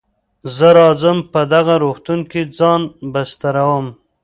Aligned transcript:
زه 0.55 0.67
راځم 0.77 1.17
په 1.31 1.41
دغه 1.53 1.73
روغتون 1.83 2.19
کې 2.31 2.41
ځان 2.57 2.81
بستروم. 3.13 3.85